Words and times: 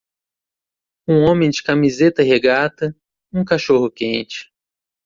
Um 1.07 1.25
homem 1.25 1.51
de 1.51 1.61
camiseta 1.61 2.23
regata 2.23 2.97
um 3.31 3.45
cachorro-quente. 3.45 4.51